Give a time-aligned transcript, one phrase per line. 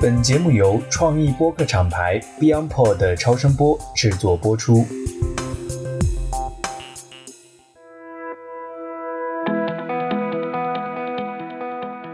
[0.00, 4.84] 本节目由创意播客厂牌 BeyondPod 的超声波制作播出。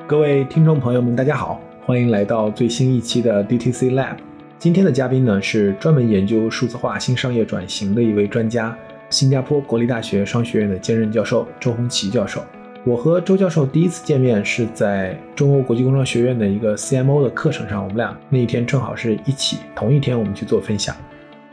[0.06, 4.16] 各位听众朋友们，大家好，欢迎来到最新一期的 DTC Lab。
[4.58, 8.76] 今天的嘉宾呢是专门研究数字化新商业转型的一位专家，
[9.10, 12.44] 新加坡国立大学商学院的兼任教授周鸿奇教授。
[12.84, 20.92] 我和周教授第一次见面是在中欧国际工商学院的一个 CMO 的课程上，我们俩那一天正好是一起同一天，我们去做分享。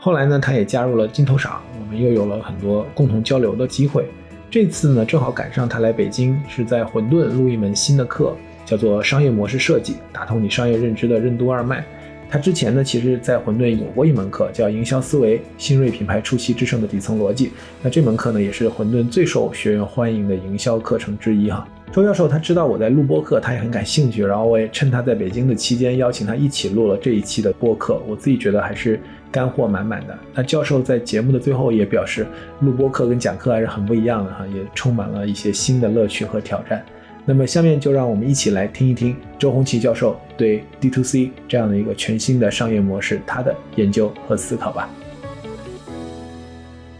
[0.00, 4.06] 后来呢，他也加入了金投赏，我们又有了很多共同交流的机会。
[4.50, 8.34] 这次呢，正好赶上他来北京，是在混沌录一门新的课，
[8.66, 11.84] 叫做商业模式设计，打通你商业认知的任督二脉。
[12.30, 17.50] 他之前呢，其实在混沌有过一门课，叫营销思维：新锐品牌初期制胜的底层逻辑。
[17.82, 21.66] 那这门课呢，也是混沌最受学员欢迎的营销课程之一哈。
[21.90, 28.00] 周教授他知道我在录播课，他也很感兴趣，然后我也趁他在北京的期间，邀请他一起录了这一期的播客。
[28.06, 29.00] 我自己觉得还是
[29.32, 30.16] 干货满满的。
[30.32, 32.24] 那教授在节目的最后也表示，
[32.60, 36.80] 录播课跟讲课还是很不一样的哈，也充满了一些新的乐趣和挑战。
[37.26, 44.88] 那么下面就让我们一起来听一听周红旗教授对 D to C 这样的一个全新的商业模式他的研究和思考吧。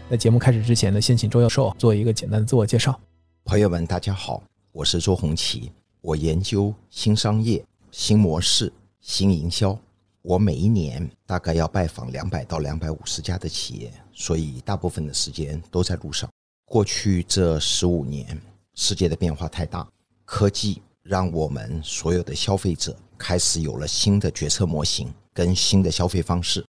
[0.09, 2.97] 在节目开始之前呢，先请周教授做一个简单的自我介绍。
[3.45, 9.77] 朋友们，大家好，我是周红旗，我研究新商业、新模式、新营销。
[10.21, 16.29] 我每一年大概要拜访两百到两百五十家的企业，所以大部分的时间都在路上。
[16.65, 18.39] 过去这十五年，
[18.75, 19.87] 世界的变化太大。
[20.31, 26.65] 科技让我们所有的消费者开始有了新的决策模型跟新的消费方式，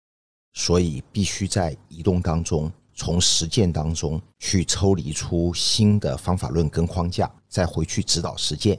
[0.52, 8.76] 所以必须在移动当中，从实践当中去抽离出新的方法论跟框架，再回去指导实践。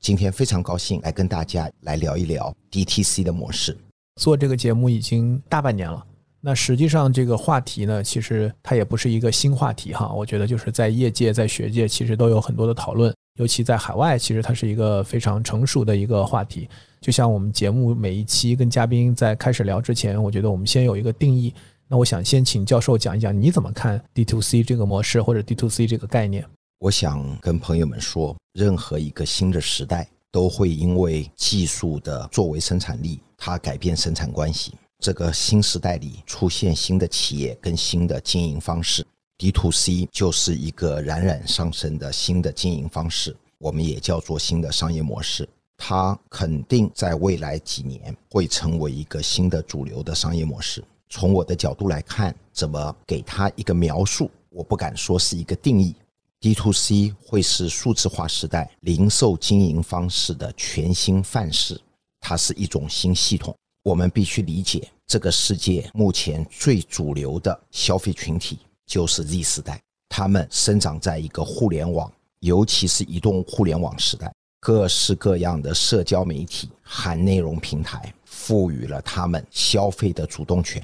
[0.00, 3.74] 今天非常高兴来跟大家来聊一聊 DTC 的模式。
[4.20, 6.04] 做这个节目已经大半年了，
[6.42, 10.12] 那实际上这个话题呢，其实它也不是一个新话题哈。
[10.12, 13.10] 我觉得就是在业界、在学界，其实都有很多的讨论。
[13.36, 16.68] 尤其在海外，其实它是一个非常成熟的一个话题。
[17.00, 21.54] 就像我们节目每一期跟嘉宾在开始聊之前，我觉得我们先有一个定义。
[21.88, 26.44] 那我想先请教授讲一讲，你怎么看 D to C 这个模式或者 D to C 这个概念？
[26.80, 34.74] 我想跟朋友们说，任何一个新的时代都会因为技术的作为生产力，它改变生产关系。
[34.98, 39.06] 这个新时代里出现新的企业跟新的经营方式。
[39.38, 45.46] D to C 就是一个冉冉上升的新的经营方式，我们也叫做新的商业模式。
[45.76, 50.82] 它肯定在未来几年会成为一个新的主流的商业模式。
[51.10, 55.94] 从我的角度来看，怎么给它一个描述，我不敢说是一个定义。
[56.40, 61.78] D to C 会是数字化时代零售经营方式的全新范式，
[62.20, 63.54] 它是一种新系统。
[63.82, 68.60] 我们必须理解，这个世界目前最主流的消费群体。
[68.86, 72.10] 就是 Z 时代，他们生长在一个互联网，
[72.40, 80.82] 尤其是移动互联网时代，各式各样的社交媒体、含内容平台赋予了他们消费的主动权。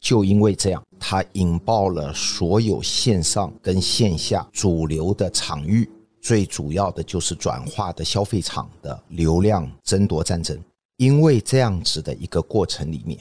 [0.00, 5.88] 就因为这样，它引爆了所有线上跟线下主流的场域，
[6.20, 10.58] 最主要的就是转化的消费场的流量争夺战争。
[10.96, 13.18] 因为这样子的一个过程里面。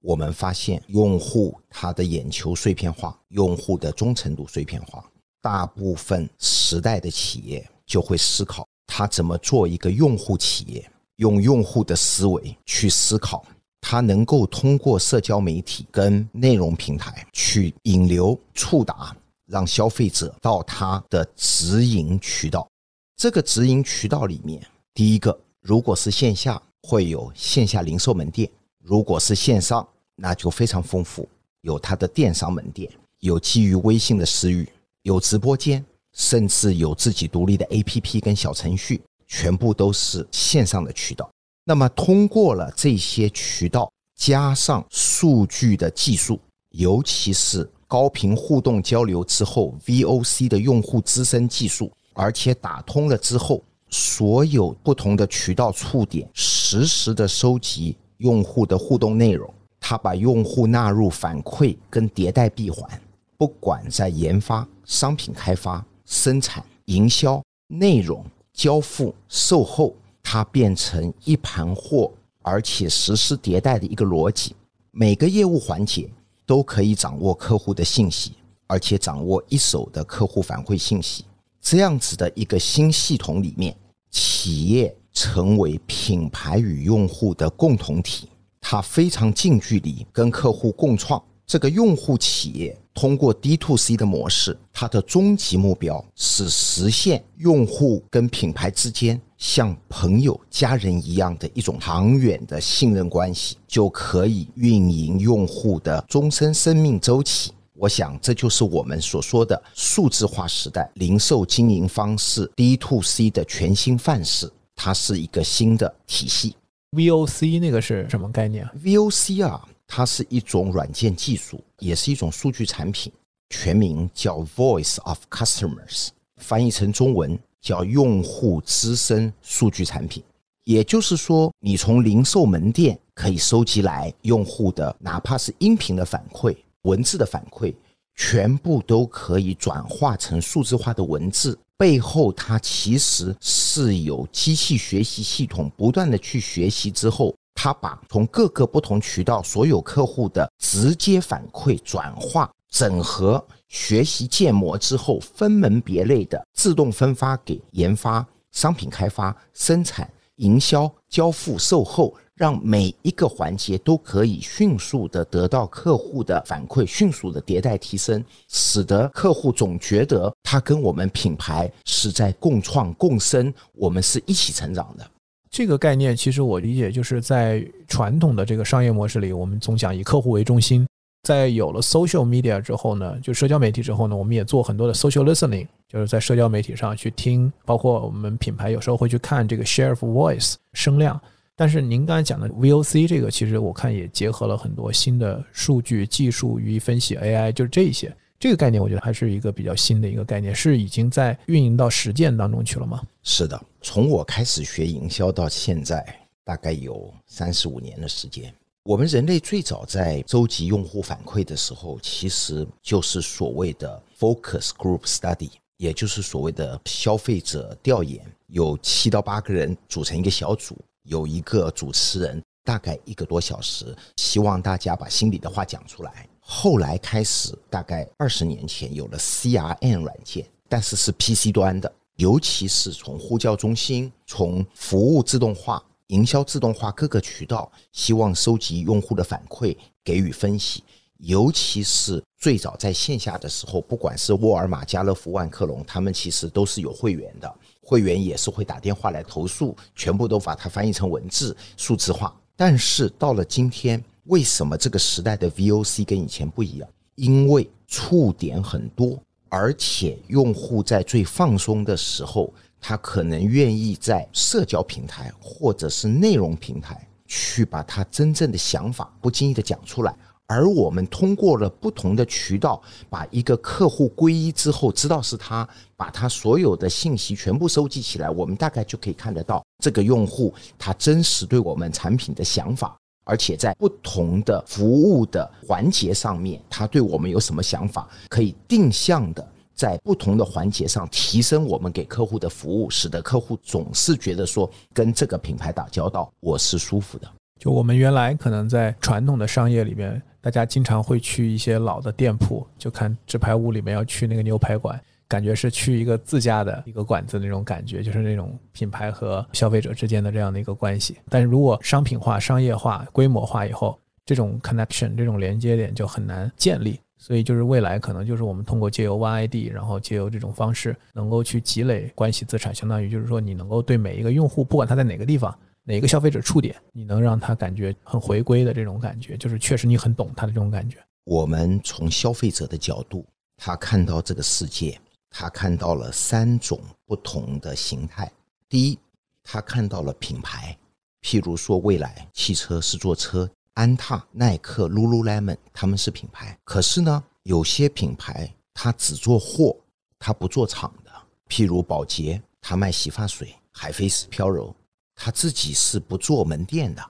[0.00, 5.04] 我们发现，用户他的眼球碎片化，用户的忠诚度碎片化。
[5.40, 13.44] 大部分时代的企业就会思考，他怎么做一个用户企业，用用户的思维去思考，
[13.80, 19.16] 他能够通过社交媒体跟内容平台去引流触达，
[19.46, 22.68] 让消费者到他的直营渠道。
[23.16, 28.48] 这个直营渠道里面，第一个，如果是线下，会有线下零售门店。
[28.88, 31.28] 如果是线上，那就非常丰富，
[31.60, 32.90] 有它的电商门店，
[33.20, 34.66] 有基于微信的私域，
[35.02, 35.84] 有直播间，
[36.14, 41.30] 甚至有自己独立的 APP 跟小程序，全部都是线上的渠道。
[41.64, 57.94] 那么通过了这些渠道，加上数据的技术，尤其是高频互动交流之后 VOC 的用户资深技术，而且打通了之后，所有不同的渠道触点实时的收集。
[58.18, 62.88] 用户的互动内容，他把用户纳入反馈跟迭代闭环，
[63.36, 72.10] 不管在研发、商品开发、生产、营销、内容交付、售后，它变成一盘货，
[72.42, 74.54] 而且实施迭代的一个逻辑。
[74.90, 76.10] 每个业务环节
[76.44, 78.32] 都可以掌握客户的信息，
[78.66, 81.24] 而且掌握一手的客户反馈信息。
[81.60, 83.76] 这样子的一个新系统里面，
[84.10, 84.94] 企业。
[85.20, 88.28] 成为品牌与用户的共同体，
[88.60, 91.20] 它非常近距离跟客户共创。
[91.44, 107.50] 这个用户企业通过 D to C 的模式，它的终极目标是实现用户跟品牌之间像朋友、家人一样的一种长远的信任关系，就可以运营用户的终身生命周期。
[107.74, 116.54] 我想，这就是我们所说的数字化时代零售经营方式 D to C 的全新范式，它是一个新的体系。
[116.92, 119.68] VOC 那个是什么概念啊？VOC 啊。
[119.90, 123.10] 它是一种软件技术，也是一种数据产品，
[123.48, 130.22] 全名叫 Voice of Customers，翻译成中文叫用户资深数据产品。
[130.64, 137.74] 也就是说，你从零售门店可以收集来用户的，哪怕是音频的反馈、文字的反馈，
[138.16, 141.58] 全部都可以转化成数字化的文字。
[141.78, 147.34] 背后它其实是有机器学习系统不断的去学习之后。
[147.60, 175.04] 它把从各个不同渠道所有客户的直接反馈转化、整合、学习建模之后，分门别类的自动分发给研发、商品开发、生产、营销、交付、售后，让每一个环节都可以迅速的得到客户的反馈，迅速的迭代提升，使得客户总觉得他跟我们品牌是在共创共生，我们是一起成长的。
[175.50, 180.86] 这个概念其实我理解就是在传统的这个商业模式里，我们总讲以客户为中心。
[181.24, 191.20] 在有了 social media 之后呢，就社交媒体之后呢，我们也做很多的 social listening，就是在社交媒体上去听，包括我们品牌有时候会去看这个 share of voice 声量。
[191.58, 198.16] 但是您刚才讲的 VOC 这个，其实我看也结合了很多新的数据技术与分析 AI，就是这些。
[198.38, 203.02] 这个概念我觉得还是一个比较新的一个概念，是已经在运营到实践当中去了吗？
[203.24, 206.06] 是的，从我开始学营销到现在，
[206.44, 208.54] 大概有三十五年的时间。
[208.84, 220.78] 我们人类最早在收集用户反馈的时候，其实就是所谓的 focus group study，也就是所谓的消费者调研，有七到八个人组成一个小组，
[221.08, 226.28] 有一个主持人，大概一个多小时，希望大家把心里的话讲出来。
[226.38, 240.84] 后来开始，大概二十年前有了 CRM 软件，但是是 PC 端的，尤其是从呼叫中心、从服务自动化、营销自动化各个渠道，希望收集用户的反馈，给予分析。
[241.18, 247.52] 尤其是最早在线下的时候，不管是沃尔玛、家乐福、万客隆，他们其实都是有会员的，
[247.88, 252.34] 会员也是会打电话来投诉，全部都把它翻译成文字、数字化。
[252.54, 254.02] 但是到了今天。
[254.24, 256.88] 为什么这个时代的 VOC 跟以前不一样？
[257.14, 259.18] 因为触点很多，
[259.48, 270.14] 而且用户在最放松的时候，他可能愿意在社交平台或者是内容平台去把他真正的想法不经意的讲出来。
[270.48, 282.96] 而我们通过了不同的渠道，把一个客户归一之后，知道是他，把他所有的信息全部收集起来，我们大概就可以看得到这个用户他真实对我们产品的想法。
[283.24, 297.30] 而且在不同的服务的环节上面，他对我们有什么想法，可以定向的在不同的环节上提升我们给客户的服务，使得客户总是觉得说跟这个品牌打交道我是舒服的。
[297.58, 304.98] 就我们原来可能在传统的商业里面，大家经常会去一些老的店铺，就看纸牌屋里面要去那个牛排馆。
[305.30, 311.18] 感觉是去一个自家的一个馆子那种感觉，就是那种品牌和消费者之间的这样的一个关系。
[311.28, 316.98] 但是如果商品化、商业化、规模化以后，这种 connection 这种连接点就很难建立。
[317.18, 325.54] 所以就是未来可能就是我们通过借由 One ID，然后借由这种方式，能够去积累关系资产，相当于就是说你能够对每一个用户，不管他在哪个地方、
[325.88, 330.98] 哪个消费者触点，你能让他感觉很回归的这种感觉，就是确实你很懂他的这种感觉。
[331.24, 333.24] 我们从消费者的角度，
[333.56, 335.00] 他看到这个世界。
[335.30, 338.30] 他看到了三种不同的形态。
[338.66, 338.98] 第一，
[339.42, 340.76] 他看到了品牌，
[341.22, 346.58] 譬如说，未来汽车是做车，安踏、耐克、Lululemon 他们是品牌。
[346.64, 349.76] 可是呢，有些品牌它只做货，
[350.18, 351.10] 它不做厂的。
[351.46, 354.74] 譬如宝洁，它卖洗发水，海飞丝飘柔，
[355.20, 357.04] 他自己是不做门店的。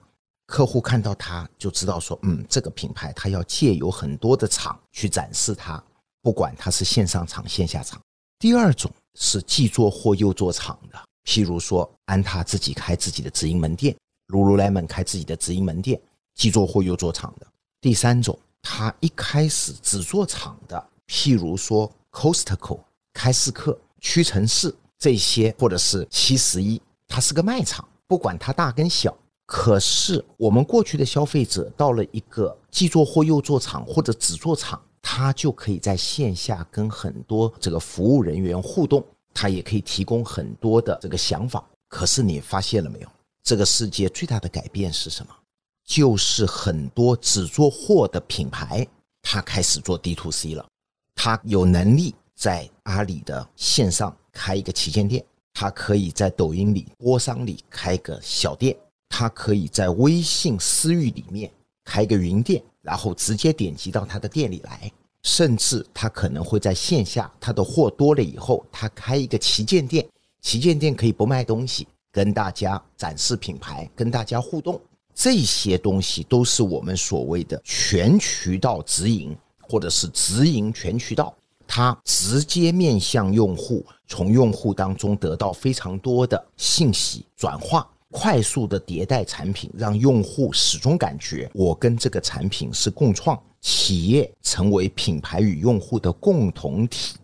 [0.47, 5.83] 客户看到他就知道说，嗯，这个品牌它要借有很多的厂去展示它，
[6.23, 8.01] 不管它是线上厂、线下厂。
[8.39, 13.95] 第二种是既做货又做厂的，譬如说安踏自己开自己的直营门店
[14.29, 16.01] ，Lululemon 开自己的直营门店，
[16.35, 17.47] 既做货又做厂的。
[17.83, 22.81] 第三种，他一开始只做厂的，譬如说 Costco
[23.13, 29.17] 开市客、屈臣氏这些，或者是七十一，它是个卖场，不管它大跟小。
[29.47, 41.65] 可是我们过去的消费者到了一个既做货又做厂或者只做厂，他就可以在线下跟很多这个服务人员互动，他也可以提供很多的这个想法。
[41.89, 43.09] 可是你发现了没有？
[43.43, 45.35] 这个世界最大的改变是什么？
[45.83, 48.87] 就是很多只做货的品牌，
[49.23, 50.67] 他开始做 D to C 了。
[51.15, 55.25] 他有能力在阿里的线上开一个旗舰店，
[55.61, 58.77] 他可以在抖音里、播商里开个小店，
[59.09, 61.51] 他可以在微信私域里面
[61.85, 64.89] 开个云店，然后直接点击到他的店里来。
[65.25, 70.07] 甚至他可能会在线下，他的货多了以后，他开一个旗舰店，
[70.41, 71.89] 旗舰店可以不卖东西。
[72.13, 74.81] 跟大家展示品牌，跟大家互动，
[75.13, 81.37] 这些东西都是我们所谓的全渠道直营，或者是直营全渠道。
[81.69, 97.17] 它直接面向用户，从用户当中得到非常多的信息转化，快速的迭代产品，让用户始终感觉我跟这个产品是共创，企业成为品牌与用户的共同体。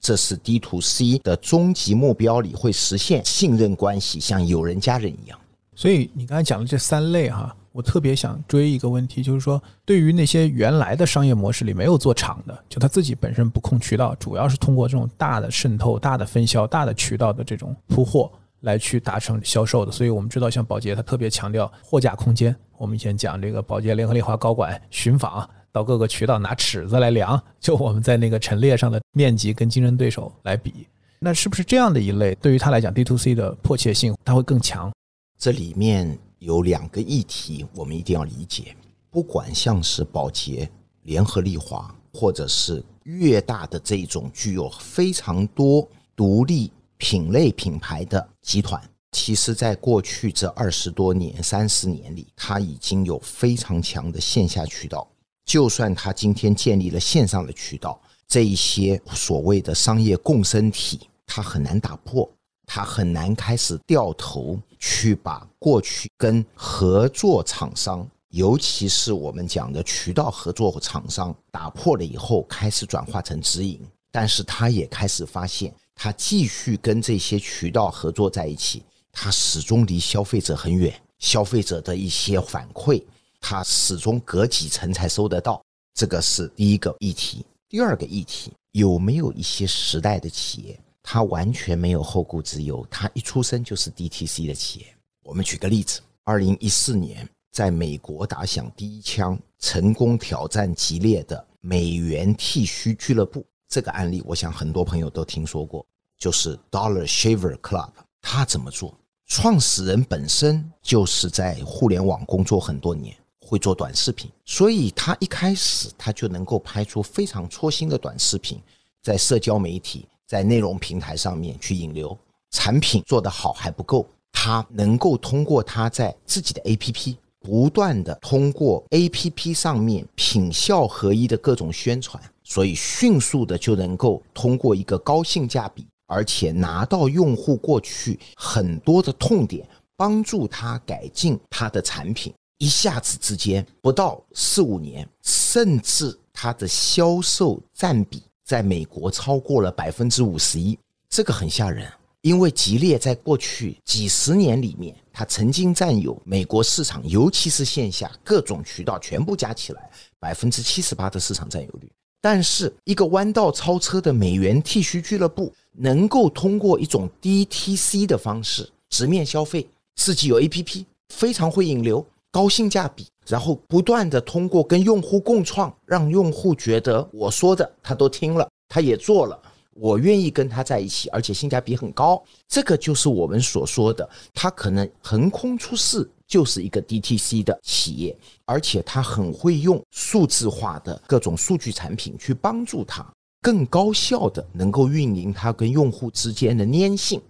[0.00, 5.38] 这是 D to C 的终极目标里会实现信任关系，像友人、家人一样。
[5.76, 19.90] 所以你刚才讲的这三类哈，我特别想追一个问题，就是说，对于那些原来的商业模式里没有做厂的，就他自己本身不控渠道，主要是通过这种大的渗透、大的分销、大的渠道的这种铺货来去达成销售的。
[19.90, 22.54] 所以我们知道，像宝洁，它特别强调货架空间。
[22.76, 25.48] 我们以前讲这个宝洁联合利华高管巡访。
[25.74, 30.86] 到各个渠道拿尺子来量，就我们在那个陈列上的面积跟竞争对手来比，
[31.18, 34.92] 那是不是这样的一类对于他来讲，D to C 的迫切性它会更强？
[35.38, 38.74] 这里面有两个议题，我们一定要理解。
[39.10, 40.68] 不管像是宝洁、
[41.02, 48.82] 联合利华，或者是越大的这种具有非常多独立品类品牌的集团，
[49.12, 55.06] 其实在过去这二十多年、三十年里，它已经有非常强的线下渠道。
[55.44, 62.28] 就算它今天建立了线上的渠道，这一些所谓的商业共生体，它很难打破，
[62.74, 73.78] 他很难开始掉头去把过去跟合作厂商，尤其是我们讲的渠道合作厂商打破了以后，开始转化成直营。
[74.10, 83.02] 但是他也开始发现，他继续跟这些渠道合作在一起，他始终离消费者很远，消费者的一些反馈。
[83.38, 85.62] 他始终隔几层才收得到，
[85.92, 87.44] 这个是第一个议题。
[87.68, 94.86] 第二个议题，有没有一些时代的企业，他完全没有后顾之忧，他一出生就是 DTC 的企业？
[95.22, 105.84] 我们举个例子，二零一四年在美国打响第一枪，成功挑战激烈的美元剃须俱乐部，这个案例，我想很多朋友都听说过，
[106.18, 107.90] 就是 Dollar Shaver Club。
[108.20, 108.96] 他怎么做？
[109.26, 113.16] 创始人本身就是在互联网工作很多年。
[113.44, 118.58] 会做短视频，所以他一开始他就能够拍出非常戳心的短视频，
[119.02, 122.16] 在社交媒体、在内容平台上面去引流。
[122.52, 142.32] 产品做得好还不够，他能够通过他在自己的 APP 不断的通过 APP 上面品效合一的各种宣传，所以迅速的就能够通过一个高性价比，而且拿到用户过去很多的痛点，帮助他改进他的产品。
[142.56, 151.90] 一下子之间不到四五年，甚至它的销售占比在美国超过了百分之五十一，这个很吓人。
[152.22, 161.90] 因为吉列在过去几十年里面，它曾经占有美国市场，尤其是线下各种渠道全部加起来百分之七十八的市场占有率。
[162.20, 172.06] 但是一个弯道超车的美元剃须俱乐部，能够通过一种 DTC 的方式直面消费，自己有 APP，非常会引流。
[172.30, 179.40] 高性价比，然后不断的通过跟用户共创，让用户觉得我说的他都听了，他也做了，
[179.74, 182.22] 我愿意跟他在一起，而且性价比很高。
[182.48, 193.06] 这个就是我们所说的，他可能横空出世就是一个 DTC 的企业，而且他很会用数字化的各种数据产品去帮助他
[193.40, 197.22] 更高效的能够运营他跟用户之间的粘性。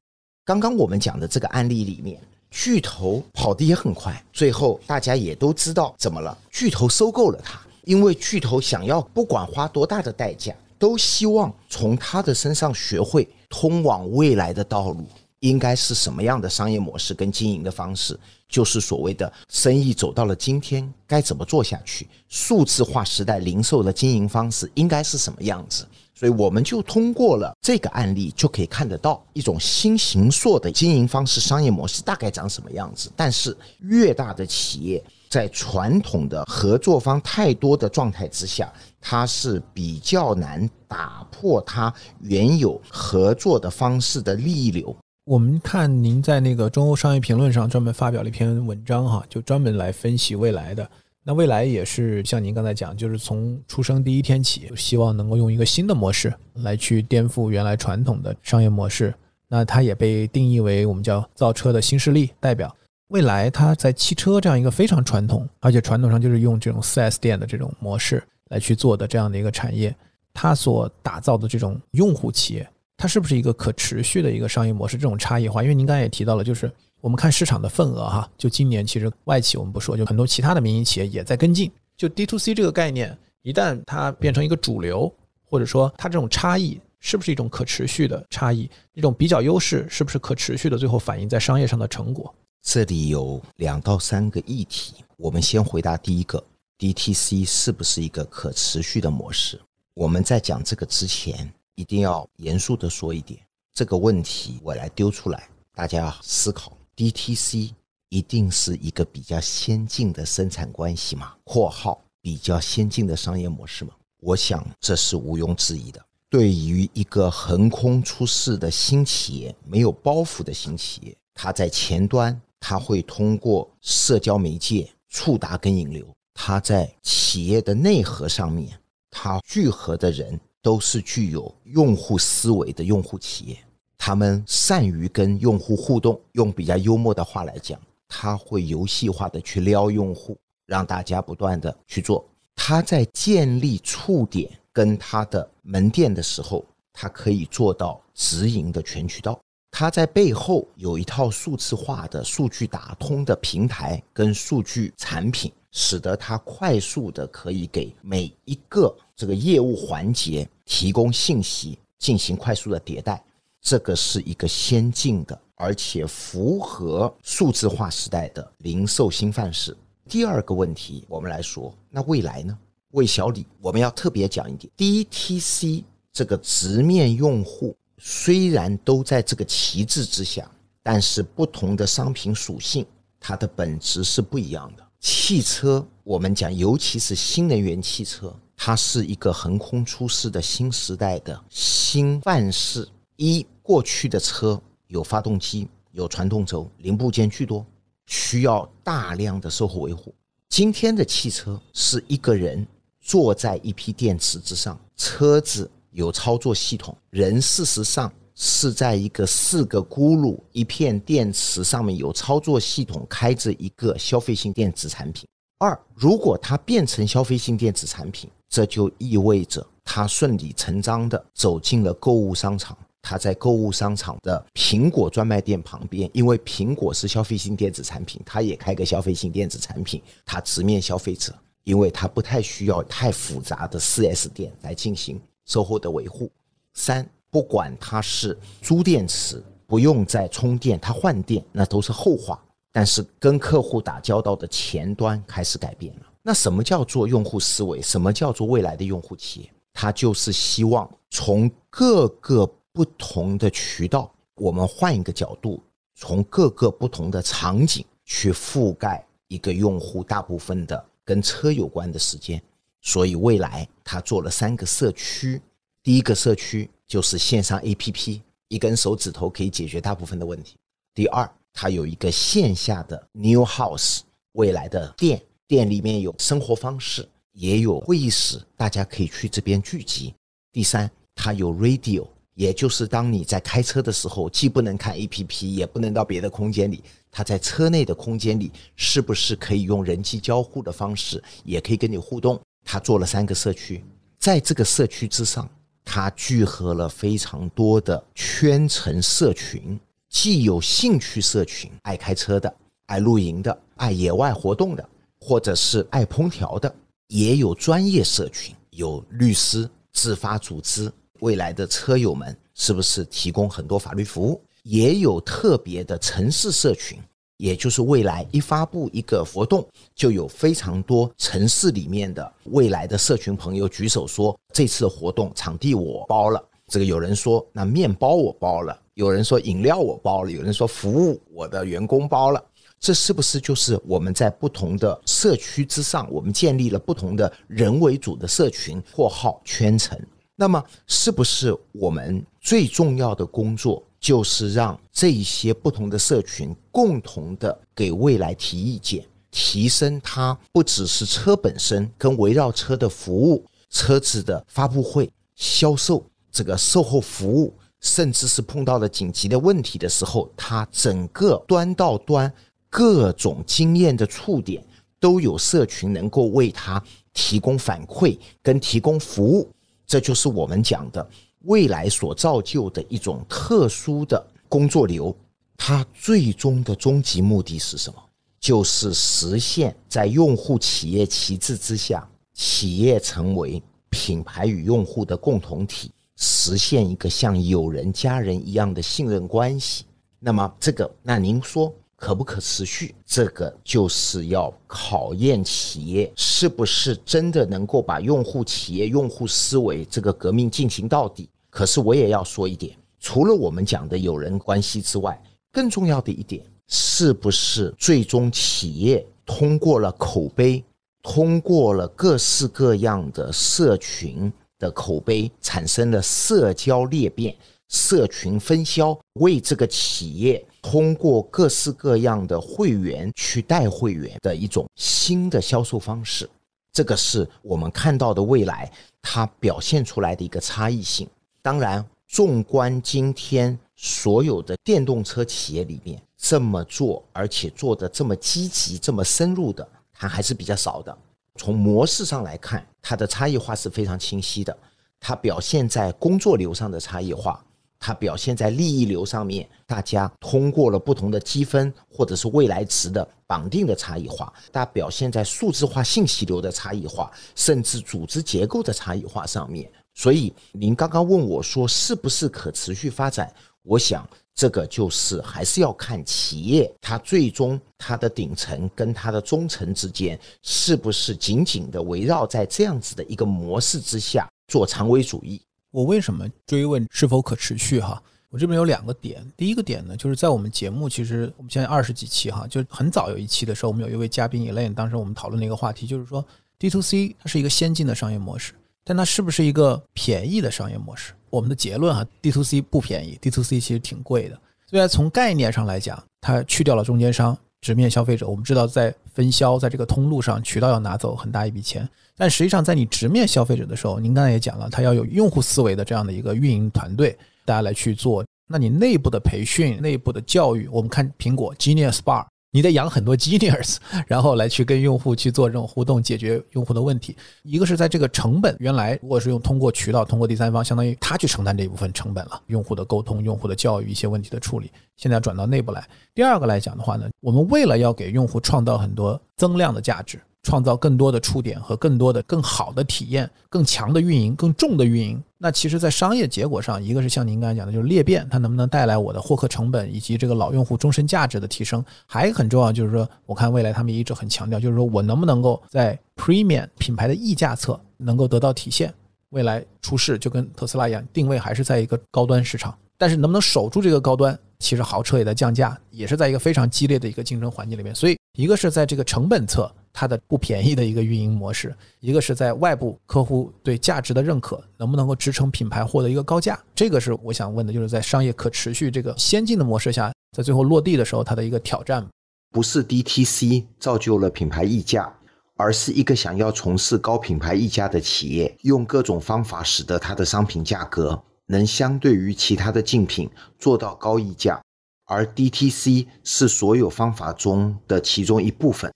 [0.44, 2.20] 刚刚我们讲的这个案例里面。
[2.52, 6.36] 巨头跑得也很快，最后大家也都知道怎么了。
[6.50, 15.04] 巨头收购了他，因为巨头想要不管花多大的代价，都希望从他的身上学会通往未来的道路。
[15.40, 18.16] 应该是什么样的商业模式跟经营的方式，
[18.52, 25.84] 就是所谓的生意走到了今天该怎么做下去，数字化时代零售的经营方式应该是什么样子。
[26.14, 33.10] 所以我们就通过了这个案例，就可以看得到一种新形塑的经营方式、商业模式大概长什么样子。
[33.16, 44.94] 但是越大的企业，在传统的合作方太多的状态之下，它是比较难打破它原有合作的方式的利益流。
[45.24, 50.88] 我们看您在那个中欧商业评论上专门发表了一篇文章，哈，就专门来分析未来的。
[51.22, 59.14] 那未来也是像您刚才讲，就是从出生第一天起，希望能够用一个新的模式来去颠覆原来传统的商业模式。
[59.46, 62.74] 那它也被定义为我们叫造车的新势力代表。
[63.06, 69.94] 未来它在汽车这样一个非常传统，而且传统上就是用这种 4S 店的这种模式来去做的这样的一个产业，
[70.34, 72.68] 它所打造的这种用户企业，
[73.02, 74.96] 它是不是一个可持续的一个商业模式？
[74.96, 76.70] 这种差异化，因为您刚才也提到了，就是。
[77.00, 81.68] 我们看市场的份额哈，就今年其实外企我们不说，就很多其他的民营企业也在跟进。
[81.96, 92.32] 就 D to C 这个概念，一旦它变成一个主流，或者说它这种差异是不是一种可持续的差异，一种比较优势是不是可持续的，最后反映在商业上的成果？
[92.62, 96.40] 这里有两到三个议题，我们先回答第一个
[96.78, 99.60] ，DTC 是不是一个可持续的模式？
[99.94, 103.40] 我们在讲这个之前，一定要严肃的说一点，
[103.74, 106.76] 这个问题我来丢出来，大家要思考。
[106.96, 107.72] DTC
[108.10, 116.04] 一定是一个比较先进的生产关系吗？（括号比较先进的商业模式吗？）我想这是毋庸置疑的。
[116.28, 128.78] 对于一个横空出世的新企业，没有包袱的新企业，它在前端，它会通过社交媒介触达跟引流；它在企业的内核上面，
[129.10, 133.58] 它聚合的人都是具有用户思维的用户企业。
[133.98, 137.78] 他们善于跟用户互动，用比较幽默的话来讲，
[138.08, 142.24] 他会游戏化的去撩用户，让大家不断的去做。
[142.54, 149.38] 他在建立触点跟他的门店的时候，他可以做到直营的全渠道。
[149.74, 163.24] 它在背后有一套数字化的数据打通的平台跟数据产品，使得它快速的可以给每一个这个业务环节提供信息，进行快速的迭代。
[163.62, 169.74] 这个是一个先进的，而且符合数字化时代的零售新范式。
[170.06, 172.56] 第二个问题，我们来说，那未来呢？
[172.90, 180.50] 魏小李，我们要特别讲一点，DTC 这个直面用户虽然都在这个旗帜之下，
[180.82, 182.84] 但是不同的商品属性，
[183.20, 184.84] 它的本质是不一样的。
[184.98, 192.88] 汽车，我们讲，尤其是新能源汽车，它是一个横空出世的新时代的新范式。
[193.14, 197.64] 一过去的车有发动机、有传动轴，零部件巨多，
[198.06, 200.12] 需要大量的售后维护。
[200.48, 202.66] 今天的汽车是一个人
[203.00, 215.26] 坐在一批电池之上，车子有操作系统，人事实上是在一个四个轱辘、一片电池上面有操作系统，开着一个消费性电子产品。
[215.58, 222.76] 二，如果它变成消费性电子产品，这就意味着它顺理成章的走进了购物商场。
[223.04, 236.30] 他在购物商场的苹果专卖店旁边，因为苹果是消费性电子产品，他也开个消费性电子产品，他直面消费者，因为他不太需要太复杂的四 S 店来进行售后的维护。
[236.74, 246.02] 三，不管它是租电池，不用再充电，它换电那都是后话，但是跟客户打交道的前端开始改变了。
[246.22, 247.80] 那什么叫做用户思维？
[247.82, 249.52] 什么叫做未来的用户企业？
[249.72, 252.50] 他就是希望从各个。
[252.74, 255.62] 不同的渠道，我们换一个角度，
[255.94, 262.42] 从各个不同的场景去覆盖一个用户大部分的跟车有关的时间。
[262.82, 265.40] 所以未来他做了三个社区，
[265.82, 270.56] 第一个社区就是线上 APP，一根手指头可以解决大部分的问题。
[270.92, 274.00] 第二，它有一个线下的 New House，
[274.32, 280.12] 未来的店，店里面有生活方式，也有会议室，大家可以去这边聚集。
[280.52, 282.06] 第三，它有 Radio。
[282.34, 292.40] 也就是当你在开车的时候，既不能看 A P P，也不能到别的空间里，它在车内的空间里是不是可以用人机交互的方式，也可以跟你互动？
[292.64, 293.84] 他做了三个社区，
[294.18, 295.48] 在这个社区之上，
[295.84, 302.54] 他聚合了非常多的圈层社群，既有兴趣社群，爱开车的，
[302.86, 304.88] 爱露营的，爱野外活动的，
[305.20, 306.72] 或者是爱烹调的，
[307.08, 310.90] 也有专业社群，有律师、自发组织。
[311.20, 314.40] 未来的车友们是不是提供很多法律服务？
[314.64, 316.98] 也有特别的城市社群，
[317.42, 326.40] 也就是未来一发布一个活动，就有非常多城市里面的未来的社群朋友举手说，这次活动场地我包了。
[326.68, 332.40] 这个有人说，那面包我包了；有人说饮料我包了；有人说服务我的员工包了。
[332.78, 339.98] 这是不是就是我们在不同的社区之上，我们建立了不同的人为主的社群（括号圈层）？
[340.36, 343.82] 那么，是不是我们最重要的工作？
[344.02, 362.30] 就是让这一些不同的社群共同的给未来提意见，提升它不只是车本身跟围绕车的服务、车子的发布会、销售这个售后服务，甚至是碰到了紧急的问题的时候，它整个端到端
[362.68, 364.66] 各种经验的触点
[364.98, 366.82] 都有社群能够为它
[367.14, 369.48] 提供反馈跟提供服务，
[369.86, 371.08] 这就是我们讲的。
[371.44, 375.16] 未来所造就的一种特殊的工作流，
[375.56, 378.02] 它最终的终极目的是什么？
[378.40, 389.84] 就是实现，在用户企业旗帜之下，企业成为品牌与用户的共同体，实现一个像友人、家人一样的信任关系。
[390.18, 391.72] 那么，这个，那您说
[392.02, 392.92] 可不可持续？
[393.06, 401.30] 这个就是要考验企业是不是真的能够把用户企业、用户思维这个革命进行到底。
[401.48, 405.16] 可是我也要说一点，除了我们讲的友人关系之外，
[405.52, 410.64] 更重要的一点，是不是最终企业通过了口碑，
[411.04, 417.32] 通过了各式各样的社群的口碑，产生了社交裂变、
[417.68, 426.30] 社群分销，为这个企业通过各式各样的会员去带会员的一种新的销售方式，
[426.72, 428.70] 这个是我们看到的未来
[429.02, 431.06] 它表现出来的一个差异性。
[431.42, 440.96] 当然，纵观今天所有的电动车企业里面，这么做而且做的这么积极、这么深入的，它还是比较少的。
[441.36, 444.56] 从模式上来看，它的差异化是非常清晰的。
[445.00, 447.44] 它表现在工作流上的差异化，
[447.84, 459.68] 它表现在利益流上面，大家通过了不同的积分或者是未来值的绑定的差异化，它表现在数字化信息流的差异化，甚至组织结构的差异化上面。
[459.94, 463.34] 所以，您刚刚问我说是不是可持续发展？
[463.64, 475.42] 我想，这个就是还是要看企业它最终它的顶层跟它的中层之间是不是紧紧的围绕在这样子的一个模式之下做长尾主义。
[475.72, 477.80] 我为什么追问是否可持续？
[477.80, 479.20] 哈，我这边有两个点。
[479.36, 486.24] 第一个点呢，就是在我们节目，其实我们现在二十几期哈，就很早有一期的时候，我们有一位嘉宾 Elaine，当时我们讨论的一个话题就是说
[486.58, 488.52] ，D to C 它是一个先进的商业模式。
[488.84, 491.12] 但它是不是一个便宜的商业模式？
[491.30, 494.38] 我们的结论哈，D to C 不便宜，D to C 其实挺贵的。
[494.66, 498.26] 虽然从概念上来讲，它去掉了中间商，直面消费者。
[498.26, 501.88] 我们知道，在分销在这个通路上，渠道要拿走很大一笔钱。
[502.22, 508.24] 但实际上，在你直面消费者的时候，您刚才也讲了，它要有用户思维的这样的一个运营团队，大家来去做。
[508.48, 512.24] 那你内部的培训、内部的教育，我们看苹果 Genius Bar。
[512.52, 517.16] 你得养很多 genius， 然后来去跟用户去做这种互动，解决用户的问题。
[517.42, 525.84] 一个是在这个成本，原来如果是用通过渠道、通过第三方，相当于他去承担这一部分成本了，用户的沟通、用户的教育、一些问题的处理，现在转到内部来。
[526.14, 530.20] 第二个来讲的话呢，我们为了要给用户创造很多增量的价值。
[530.42, 535.22] 创造更多的触点和更多的更好的体验，更强的运营，更重的运营。
[535.38, 541.84] 那其实，在商业结果上，一个是像您刚才讲的，就是裂变，它能不能带来我的获客成本以及这个老用户终身价值的提升？
[542.06, 548.92] 还很重要，就是说，我看未来他们一直很强调，就是说我能不能够在 premium 品牌的溢价侧能够得到体现？
[549.30, 554.38] 未来出事就跟特斯拉一样，定位还是在一个高端市场，但是能不能守住这个高端？
[554.58, 557.92] 其实豪车也在降价，也是在一个非常激烈的一个竞争环境里面。
[557.94, 559.68] 所以，一个是在这个成本侧。
[559.92, 566.58] 它的不便宜的一个运营模式，一个是在外部客户对价值的认可，能不能够支撑品牌获得一个高价？
[566.74, 572.06] 这个是我想问的，就是在商业可持续这个先进的模式下，在最后落地的时候，它的一个挑战。
[572.50, 575.12] 不是 DTC 造就了品牌溢价，
[575.56, 584.60] 而是一个想要从事高品牌溢价的企业，用各种方法使得它的商品价格能相对于其他的竞品做到高溢价，
[585.06, 588.92] 而 DTC 是所有方法中的其中一部分。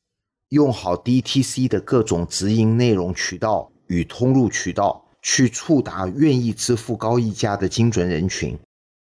[0.51, 8.57] 用好 DTC 的各种直营内容渠道与通路渠道，去触达愿意支付高溢价的精准人群，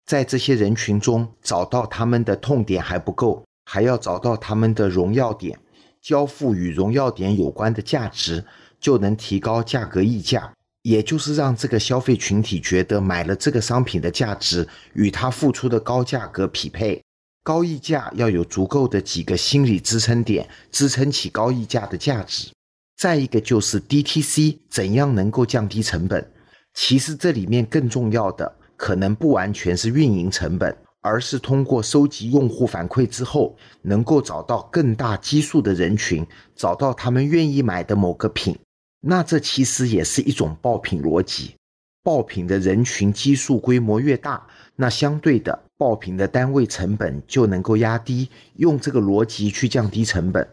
[0.06, 5.60] 在这些人群中找到他们的痛点还不够，还要找到他们的荣耀点，
[6.02, 8.46] 交付与荣耀点有关的价值，
[8.80, 10.54] 就能提高价格溢价。
[10.84, 17.02] 也就是让这个消费群体觉得买了这个商品的价值与他付出的高价格匹配。
[17.44, 22.50] 高溢价要有足够的几个心理支撑点，支撑起高溢价的价值。
[22.96, 26.32] 再一个就是 DTC 怎样能够降低成本？
[26.74, 36.26] 其实这里面更重要的可能不完全是运营成本，而是通过收集用户反馈之后，能够找到更大基数的人群，
[36.56, 38.58] 找到他们愿意买的某个品。
[39.02, 41.56] 那这其实也是一种爆品逻辑。
[42.04, 48.30] 爆品的人群基数规模越大，那相对的爆品的单位成本就能够压低。
[48.56, 50.48] 用这个逻辑去降低成本。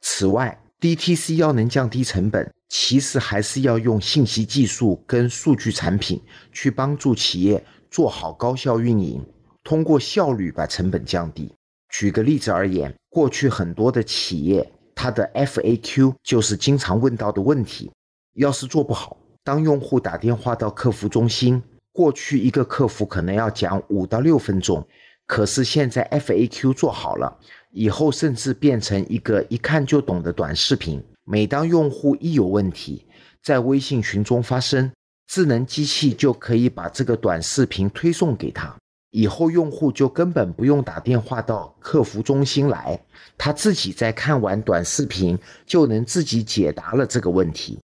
[0.00, 6.18] 此外，DTC 要能降低成本，其实还是要用信息技术跟数据产品
[6.50, 9.22] 去帮助企业做好高效运营，
[9.62, 11.54] 通过效率把成本降低。
[11.90, 17.90] 举个例子而言，过去很多的企业，它的 FAQ 就是经常问到的问题，
[18.36, 21.62] 要是做不好，当用户打电话到客服中心，
[22.00, 24.82] 过去一个客服可能要讲五到六分钟，
[25.26, 27.38] 可是现在 FAQ 做好了。
[27.72, 31.04] 以后甚至变成一个一看就懂的短视频。
[31.26, 33.06] 每当用户一有问题，
[33.44, 34.90] 在微信群中发生，
[35.26, 38.74] 智能机器就可以把这个短视频推送给他。
[39.10, 42.98] 以后用户就根本不用打电话到客服中心来，
[43.36, 47.78] 他自己在看完短视频就能自己解答了这个问题。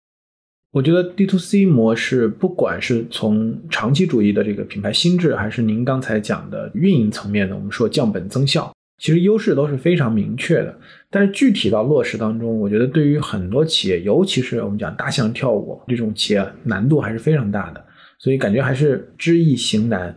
[0.73, 8.73] 我觉得 D to C 模式，不管是从长期主义的这个品牌心智，还是您刚才讲的运营层面的，我们说降本增效。
[8.97, 10.75] 其实优势都是非常明确的，
[11.12, 17.86] 但是具体到落实当中，我觉得对于很多企业，尤其是我们讲大象跳舞这种企业，难度还是非常大的，
[18.17, 20.15] 所以感觉还是知易行难。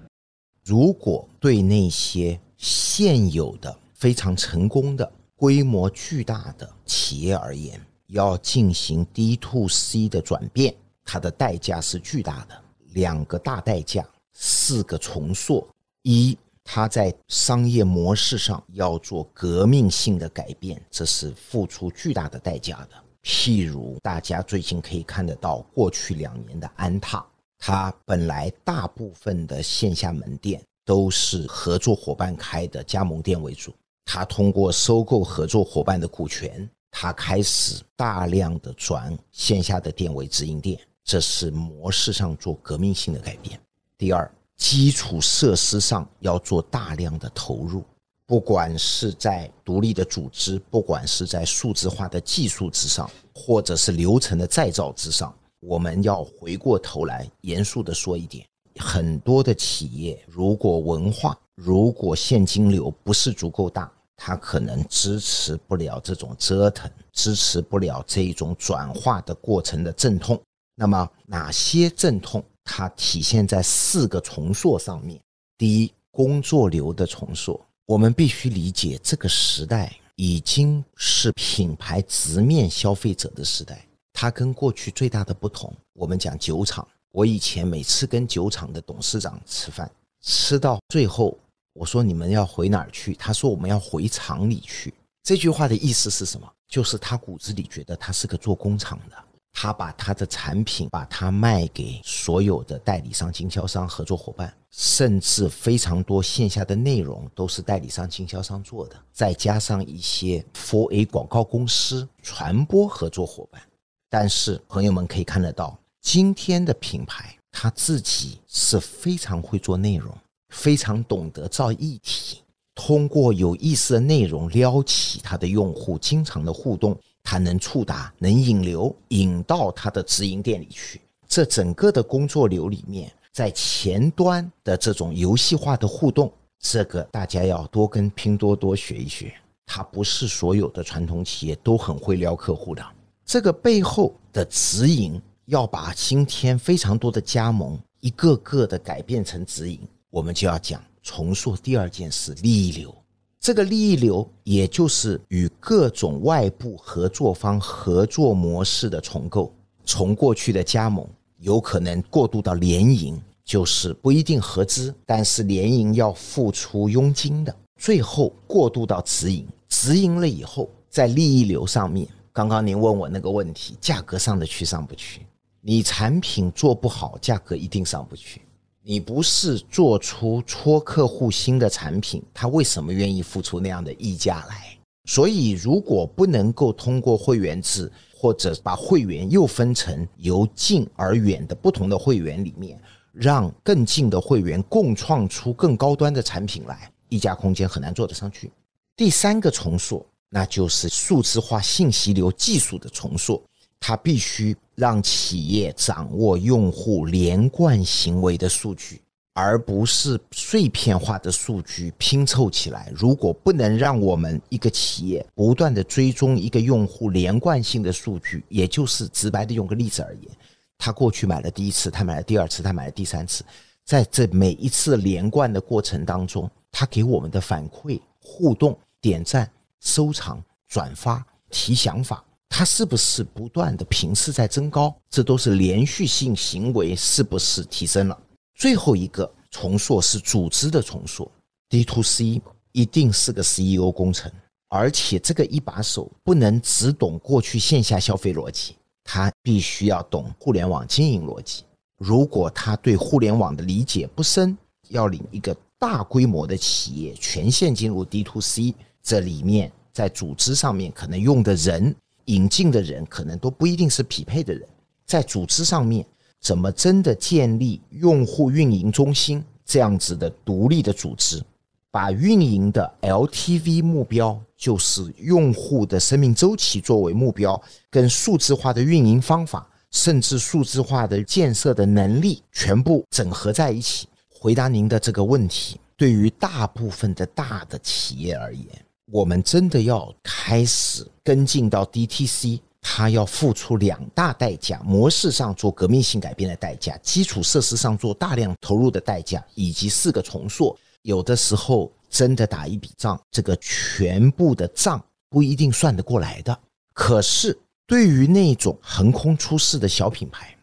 [0.64, 12.62] 如果对那些现有的非常成功的、规模巨大的企业而言，要进行 D to C 的转变，它的代价是巨大的，
[12.95, 15.66] 两个大代价，四个重塑，
[16.03, 16.37] 一。
[16.69, 22.97] 它在商业模式上要做革命性的改变，这是付出巨大的代价的。
[23.23, 27.25] 譬如大家最近可以看得到，过去两年的安踏，
[27.57, 33.73] 它本来大部分的线下门店都是合作伙伴开的加盟店为主，
[34.05, 43.61] 它通过收购合作伙伴的股权，它开始大量的转线下的店为直营店，这是模式上做革命性的改变。
[43.99, 44.31] 第二。
[44.57, 47.85] 基础设施上要做大量的投入，
[48.25, 58.47] 不管是在独立的组织，不管是在数字化的技术之上，或者是流程的再造之上，我们要回过头来严肃的说一点：
[58.79, 70.40] 很多的企业如果文化、如果现金流不是足够大，它可能支持不了这种折腾，支持不了这一种转化的过程的阵痛。
[70.74, 72.42] 那么哪些阵痛？
[72.64, 75.20] 它体现在四个重塑上面。
[75.57, 77.61] 第一，工作流的重塑。
[77.87, 83.87] 我们必须理解，这个时代已经是品牌直面消费者的时代。
[84.12, 86.87] 它跟过去最大的不同，我们讲酒厂。
[87.12, 89.90] 我以前每次跟酒厂的董事长吃饭，
[90.22, 91.38] 吃到最后，
[91.77, 93.15] 我说你们要回哪儿去？
[93.15, 94.93] 他说我们要回厂里去。
[95.23, 96.51] 这句话的意思是什么？
[96.69, 99.17] 就是他骨子里觉得他是个做工厂的。
[99.59, 113.62] 他把他的产品，把它卖给所有的代理商、经销商、合作伙伴，甚至非常多线下的内容都是代理商、经销商做的，再加上一些 For A 广告公司、传播合作伙伴。
[114.11, 120.15] 但是朋友们可以看得到，今天的品牌他自己是非常会做内容，
[120.51, 122.43] 非常懂得造议题，
[122.75, 126.99] 通过有意思的内容撩起他的用户，经常的互动。
[127.29, 131.01] 它能触达，能引流，引到它的直营店里去。
[131.27, 139.35] 这整个的工作流里面，在前端的这种游戏化的互动，这个大家要多跟拼多多学一学。
[139.67, 142.87] 它不是所有的传统企业都很会撩客户的。
[143.25, 152.95] 这个背后的直营，要把今天非常多的加盟一个个的改变成直营，我们就要讲重塑第二件事：利益流。
[153.38, 161.07] 这个利益流，也就是与各种外部合作方合作模式的重构，从过去的加盟，
[161.38, 175.25] 有可能过渡到联营，就是不一定合资，但是联营要付出佣金的，最后过渡到直营，直营了以后，在利益流上面，刚刚您问我那个问题，价格上的去上不去？
[175.61, 178.42] 你产品做不好，价格一定上不去。
[178.88, 184.79] 你不是做出戳客户心的产品，他为什么愿意付出那样的溢价来？
[185.07, 192.81] 所以，如果不能够通过会员制，或者把会员又分成由近而远的不同的会员里面，
[193.12, 198.53] 让更近的会员共创出更高端的产品来，溢价空间很难做得上去。
[198.96, 203.42] 第三个重塑，那就是数字化信息流技术的重塑，
[203.81, 209.01] 它必须让企业掌握用户连贯行为的数据。
[209.39, 212.91] 而不是碎片化的数据拼凑起来。
[212.97, 220.31] 如果不能让我们一个企业不断的追踪一个用户连贯性的数据，也就是直白的用个例子而言，
[220.79, 223.45] 他过去买了第一次，他买了第二次，他买了第三次，
[223.85, 229.47] 在这每一次连贯的过程当中，他给我们的反馈、互动、点赞、
[229.81, 234.95] 收藏、转发、提想法，他是不是不断的频次在增高？
[235.11, 238.19] 这都是连续性行为是不是提升了？
[238.55, 241.31] 最后一个重塑是组织的重塑
[241.69, 242.41] ，D to C
[242.73, 244.31] 一定是个 CEO 工程，
[244.69, 251.65] 而且这个一把手不能只懂过去线下消费逻辑，他必须要懂互联网经营逻辑。
[251.99, 254.57] 如果他对互联网的理解不深，
[254.89, 261.95] 要领一个大规模的企业全线进入 D to C，这里面在组织上面可能用的人、
[262.27, 264.69] 引进的人，可能都不一定是匹配的人，
[265.05, 266.07] 在组织上面。
[266.39, 271.43] 怎么真的建立用户运营中心这样子的独立的组织，
[271.91, 277.61] 把运营的 LTV 目标，就是用户的生命周期作为目标，
[277.91, 284.07] 跟数字化的运营方法，甚至数字化的建设的能力，全部整合在一起。
[284.29, 288.67] 回答您的这个问题，对于大部分的大的企业而言，
[289.12, 292.61] 我们真的要开始跟进到 DTC。
[292.88, 300.79] 它要付出两大代价：模式上做革命性改变的代价，基础设施上做大量投入的代价，以及四个重塑。
[301.03, 306.57] 有的时候真的打一笔账，这个全部的账不一定算得过来的。
[306.95, 310.57] 可是对于那种横空出世的小品牌，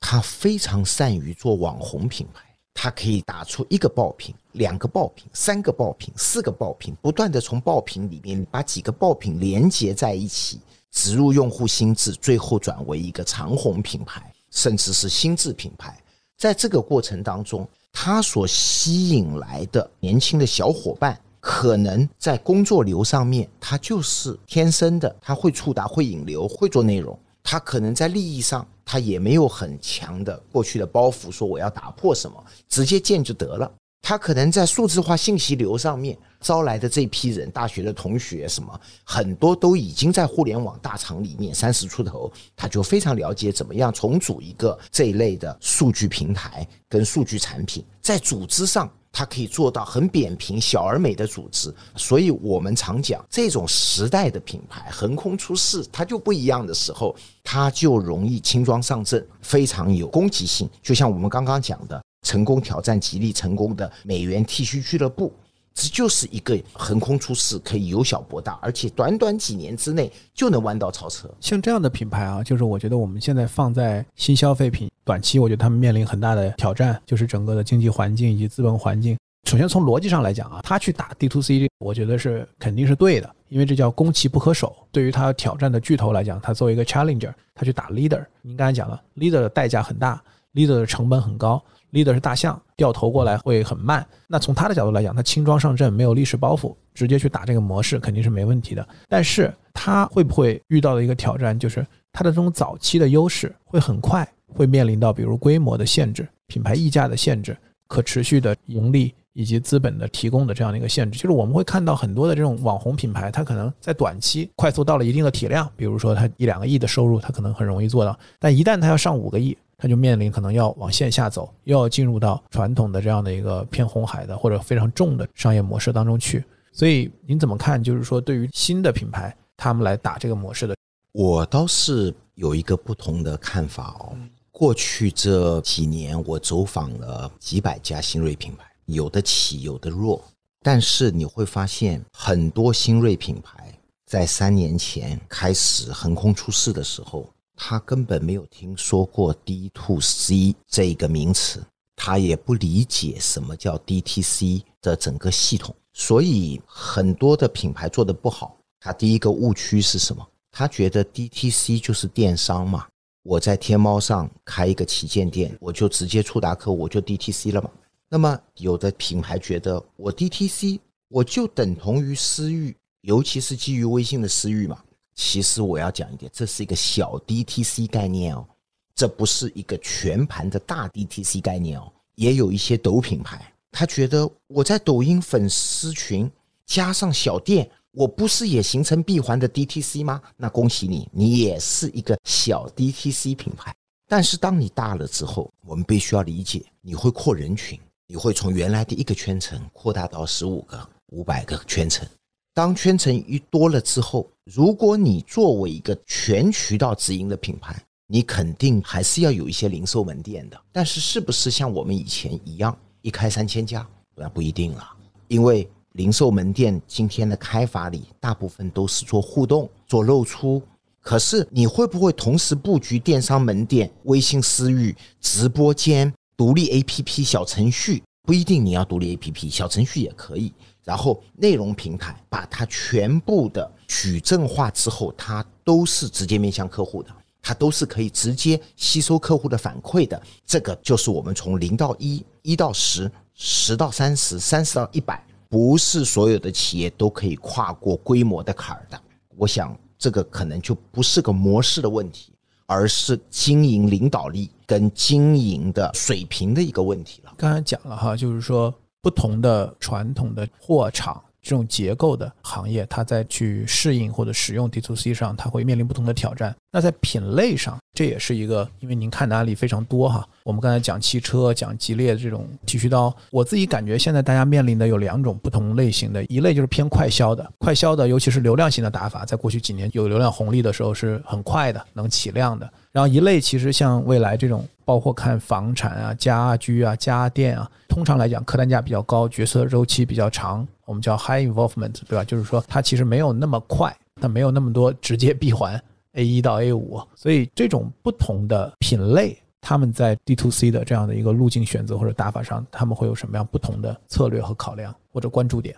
[0.00, 2.42] 他非常善于做网红品牌，
[2.82, 10.58] 他可以打出一个爆品、两个爆品、三个爆品、四个爆品，不断的从爆品里面把几个爆品连接在一起。
[10.90, 15.94] 植入用户心智，最后转为一个长红品牌，甚至是心智品牌。
[16.38, 27.16] 在这个过程当中，它所吸引来的年轻的小伙伴，可能在工作流上面，他就是天生的，他会触达、会引流、会做内容。
[27.42, 33.72] 他可能在利益上，他也没有很强的过去的包袱，说我要打破什么，直接建就得了。
[34.02, 51.74] 他可能在数字化信息流上面招来的这批人，大学的同学什么，很多都已经在互联网大厂里面三十出头，他就非常了解怎么样重组一个这一类的数据平台跟数据产品，在组织上它可以做到很扁平、小而美的组织。
[51.96, 60.68] 所以我们常讲，这种时代的品牌横空出世，它就不一样的时候，它就容易轻装上阵，非常有攻击性。
[60.82, 62.00] 就像我们刚刚讲的。
[62.22, 65.32] 成功挑战吉利成功的美元剃须俱乐部，
[65.74, 71.30] 这就是一个横空出世，可以由小博大，而且短短几年之内就能弯道超车。
[71.40, 79.16] 像这样的品牌啊，就是我觉得我们现在放在新消费品短期，我觉得他们面临很大的挑战，就是整个的经济环境以及资本环境。
[79.48, 84.76] 首先从逻辑上来讲啊，他去打 D to C，我觉得是肯定是对的，因为这叫攻其不可守。
[84.92, 90.22] 对于他挑战的巨头来讲，他作为一个 challenger，他去打 leader，您刚才讲了，leader 的代价很大
[90.54, 91.62] ，leader 的成本很高。
[91.92, 94.06] Leader 是大象，掉头过来会很慢。
[94.26, 98.86] 那从他的角度来讲，他轻装上阵，没有历史包袱，直接去打这个模式肯定是没问题的。
[99.08, 111.18] 但是他会不会遇到的一个挑战，就是他的这种早期的优势会很快会面临到，比如规模的限制、品牌溢价的限制、可持续的盈利以及资本的提供的这样的一个限制。
[111.18, 118.18] 就是我们会看到很多的这种网红品牌，它可能在短期快速到了一定的体量，比如说它一两个亿的收入，它可能很容易做到。
[118.38, 126.44] 但一旦它要上五个亿，它就面临可能要往线下走，又要进入到传统的这样的一个偏红海的或者非常重的商业模式当中去。
[126.70, 127.82] 所以您怎么看？
[127.82, 130.76] 就是说，对于新的品牌，他们来打这个模式的，
[131.12, 134.14] 我倒是有一个不同的看法哦。
[134.50, 140.22] 过去这几年，我走访了几百家新锐品牌，有的起，有的弱，
[140.62, 143.72] 但是你会发现，很多新锐品牌
[144.04, 147.26] 在三年前开始横空出世的时候。
[147.62, 151.62] 他根本没有听说过 D to C 这个名词，
[151.94, 158.56] 他也不理解什么叫 DTC 的整个系统，所以很多的品牌做的不好。
[158.80, 160.26] 他第一个误区是什么？
[160.50, 162.88] 他觉得 DTC 就是电商嘛，
[163.24, 167.70] 我在天猫上开一个旗舰店，我就直接触达客户，我就 DTC 了嘛。
[168.08, 174.82] 那么有的品牌觉得我 DTC 我就等同于私域，尤其是基于微信的私域嘛。
[175.14, 178.46] 其实我要讲一点，这是一个小 DTC 概念哦，
[178.94, 181.92] 这不是一个全盘的大 DTC 概念哦。
[182.14, 186.30] 也有一些抖品牌，他觉得我在抖音粉丝群
[186.66, 190.20] 加上小店，我不是也形成闭环的 DTC 吗？
[190.36, 193.74] 那恭喜你，你也是一个小 DTC 品牌。
[194.06, 202.06] 但是当你大了之后，我们必须要理解，你会扩人群，你会从原来的一个圈层扩大到十五个、五百个圈层。
[202.52, 210.60] 当圈层一多了之后，如果你作为一个全渠道直营的品牌，你肯定还是要有一些零售门店的。
[210.72, 213.86] 但是是不是像我们以前一样一开三千家？
[214.16, 214.84] 那不一定了，
[215.28, 220.60] 因为零售门店今天的开发里，大部分都是做互动、做露出。
[221.00, 228.02] 可是你会不会同时布局电商门店、微信私域、直播间、独立 APP、小程序？
[228.24, 230.52] 不一定你要独立 APP，小程序也可以。
[230.90, 237.10] 然后内容平台把它全部的矩阵化之后，它都是直接面向客户的，
[237.40, 240.20] 它都是可以直接吸收客户的反馈的。
[240.44, 249.00] 这个就是我们从零到一、一到十、十到三十、三十到一百，不是所有的企业都可以跨过规模的坎儿的。
[249.36, 249.78] 我想。
[250.02, 252.32] 这个可能就不是个模式的问题，
[252.64, 257.34] 而是经营领导力跟经营的水平的一个问题了。
[257.36, 261.22] 刚才讲了哈，就是说不同的传统的货场。
[261.42, 266.54] 这种结构的行业，它在去适应或者使用 D to C 上，它会面临不同的挑战。
[266.70, 270.22] 那在品类上，这也是一个，因为您看的案例非常多哈。
[270.44, 282.70] 我们刚才讲汽车，讲吉列这种剃须刀，我自己感觉现在大家面临的有两种不同类型的，一类就是偏快销的，快销的，尤其是流量型的打法，在过去几年有流量红利的时候是很快的，能起量的。
[282.92, 292.24] 然后一类其实像未来这种，包括看房产啊、家居啊、家电啊，通常来讲客单价比较高，决策周期比较长，我们叫 high involvement，对吧？
[292.24, 295.80] 就是说它其实没有那么快，它没有那么多直接闭环
[296.14, 305.76] A 一到 A 五，所以这种不同的品类，他们在 D to C 的这样的一个路径选择或者打法上，他们会有什么样不同的策略和考量或者关注点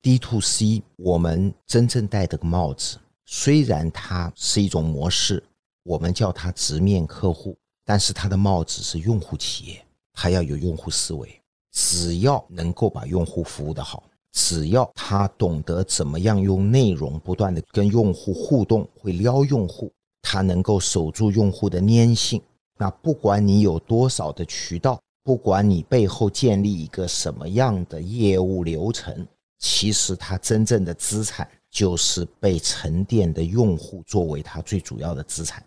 [0.00, 2.96] ？D to C 我们真正戴的个帽子，
[3.26, 5.44] 虽然它是一种模式。
[5.86, 7.54] 我们叫它直面客户，
[7.84, 11.40] 但是他的帽子是用户企业，他要有用户思维。
[11.70, 19.90] 只要能够把用户服务的好，只要他懂得怎么样用内容不断的跟用户互动，会撩用户，
[20.22, 22.40] 他能够守住用户的粘性。
[22.78, 29.26] 那不管你有多少的渠道，不管你背后建立一个什么样的业务流程，
[29.58, 35.60] 其实它真正的资产就是被沉淀的用户作为它最主要的资产。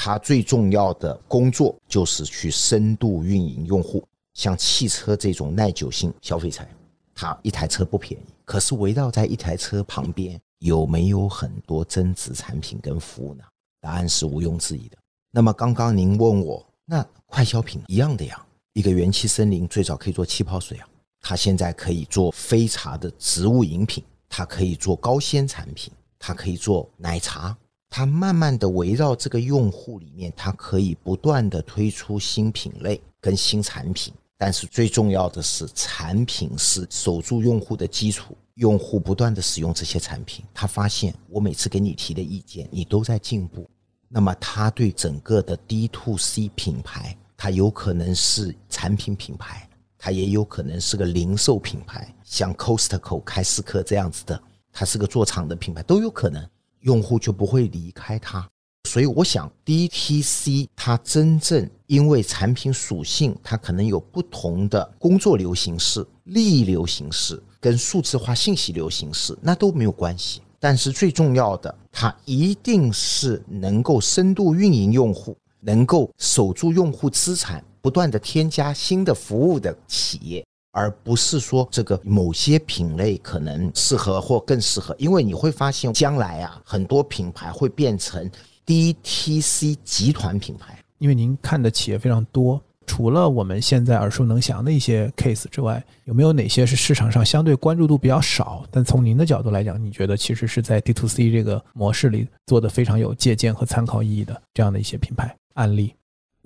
[0.00, 6.68] 它最重要的工作就是去深度运营用户，像汽车这种耐久性消费财，
[7.16, 13.42] 它一台车不便宜，可是围绕在一台车旁边有没有很多增值产品跟服务呢？
[13.80, 14.96] 答案是毋庸置疑的。
[15.32, 18.40] 那么刚刚您问我，那快消品一样的呀，
[18.74, 20.86] 一个元气森林最早可以做气泡水啊，
[21.20, 27.56] 它现在可以做非茶的植物饮品，它可以做高纤产品，它可以做奶茶。
[27.90, 43.68] 它慢慢的围绕这个用户里面，它可以不断的推出新品类跟新产品，但是最重要的是，产品是守住用户的基础，用户不断的使用这些产品，他发现我每次给你提的意见，你都在进步，
[44.08, 54.40] 那么他对整个的 D to C 品牌，它有可能是产品品牌，它也有可能是个零售品牌，像 Costco、开司克这样子的，
[54.72, 56.46] 它是个做厂的品牌，都有可能。
[56.80, 58.48] 用户就不会离开它，
[58.88, 70.40] 所以我想，DTC 它真正因为产品属性，它可能有不同的工作流形式、利益流形式跟数字化信息流形式，那都没有关系。
[70.60, 80.44] 但是最重要的，它一定是能够深度运营用户，能够守住用户资产，不断的添加新的服务的企业。
[80.72, 88.30] 而不是说这个某些品类可能适合或更适合，因为你会发现将来啊，很多品牌会变成
[88.66, 90.78] DTC 集团品牌。
[90.98, 105.94] 因为您看的企业非常多，除了我们现在耳熟能详的一些 case 之外，有没有哪些是市场上相对关注度比较少，但从您的角度来讲，你觉得其实是在 DTC 这个模式里做的非常有借鉴和参考意义的这样的一些品牌案例？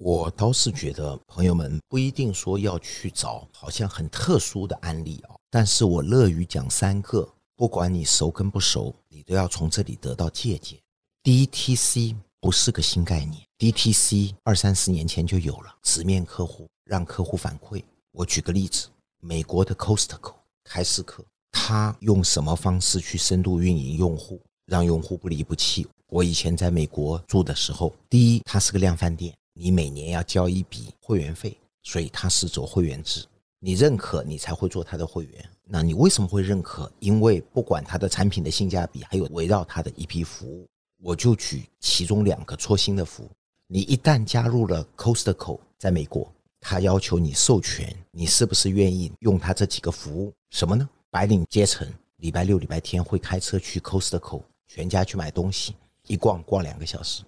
[0.05, 10.77] 我倒是觉得，朋友们不一定说要去找好像很特殊的案例啊，但是我乐于讲三个，不管你熟跟不熟，你都要从这里得到借鉴。
[11.23, 17.81] DTC 不是个新概念，DTC 二三十年前就有了，直面客户，让客户反馈。
[18.11, 18.89] 我举个例子，
[19.21, 20.35] 美国的 Costco
[20.65, 25.87] 开司克，他用什么方式去深度运营用户，让用户不离不弃？
[26.09, 33.25] 我以前在美国住的时候，第一，它是个量贩店，你每年要交一笔会员费，所以它是走会员制，
[33.59, 35.51] 你认可你才会做它的会员。
[35.65, 36.91] 那你为什么会认可？
[37.01, 40.67] 因为不管它的产品的性价比，还有围绕它的一批服务，
[41.03, 43.31] 我就举其中两个戳心的服务。
[43.67, 46.31] 你一旦加入了 Costco，在美国，
[46.61, 50.33] 他要求你授权，你是不是愿意用他这几个服务？
[50.51, 50.89] 什么呢？
[51.11, 51.87] 白领阶层
[52.17, 55.75] 礼拜六、礼拜天会开车去 Costco 全家去买东西，
[56.07, 57.23] 一逛逛两个小时。